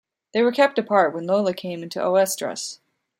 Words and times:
They 0.33 0.41
were 0.41 0.51
kept 0.51 0.79
apart 0.79 1.13
when 1.13 1.27
Lola 1.27 1.53
came 1.53 1.83
into 1.83 1.99
oestrus. 2.01 2.79